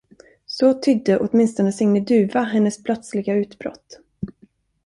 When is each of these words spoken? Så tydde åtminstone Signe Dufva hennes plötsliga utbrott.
Så 0.45 0.73
tydde 0.73 1.19
åtminstone 1.19 1.71
Signe 1.71 1.99
Dufva 1.99 2.41
hennes 2.43 2.83
plötsliga 2.83 3.33
utbrott. 3.35 3.99